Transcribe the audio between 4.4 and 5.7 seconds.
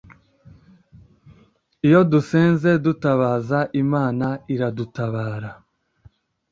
iradutabara